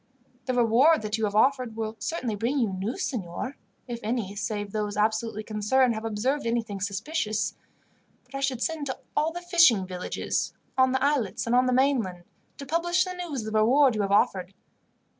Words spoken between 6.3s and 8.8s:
anything suspicious; but I should